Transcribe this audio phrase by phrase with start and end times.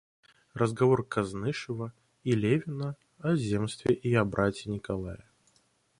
[0.55, 1.93] Разговор Кознышева
[2.23, 5.29] и Левина о земстве и о брате Николае.